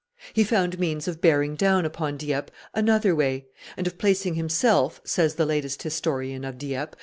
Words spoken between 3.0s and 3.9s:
way, and